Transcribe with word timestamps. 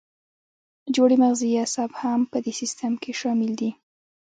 جوړې 0.95 1.15
مغزي 1.23 1.49
اعصاب 1.61 1.91
هم 2.01 2.19
په 2.31 2.37
دې 2.43 2.53
سیستم 2.61 2.93
کې 3.01 3.11
شامل 3.21 3.51
دي. 3.59 3.71